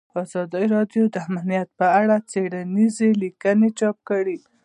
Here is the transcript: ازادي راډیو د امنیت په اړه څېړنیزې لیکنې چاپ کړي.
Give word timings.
ازادي 0.23 0.63
راډیو 0.75 1.03
د 1.13 1.15
امنیت 1.29 1.69
په 1.79 1.87
اړه 1.99 2.15
څېړنیزې 2.31 3.09
لیکنې 3.23 3.69
چاپ 3.79 3.97
کړي. 4.09 4.37